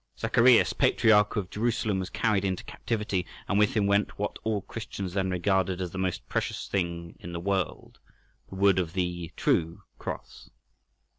Zacharias, 0.17 0.73
Patriarch 0.73 1.35
of 1.35 1.51
Jerusalem, 1.51 1.99
was 1.99 2.09
carried 2.09 2.43
into 2.43 2.63
captivity, 2.63 3.23
and 3.47 3.59
with 3.59 3.75
him 3.75 3.85
went 3.85 4.17
what 4.17 4.39
all 4.41 4.63
Christians 4.63 5.13
then 5.13 5.29
regarded 5.29 5.79
as 5.79 5.91
the 5.91 5.99
most 5.99 6.27
precious 6.27 6.67
thing 6.67 7.15
in 7.19 7.33
the 7.33 7.39
world—the 7.39 8.55
wood 8.55 8.79
of 8.79 8.93
the 8.93 9.31
"True 9.35 9.83
Cross." 9.99 10.49